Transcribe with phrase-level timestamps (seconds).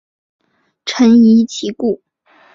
[0.83, 2.01] 臣疑其故。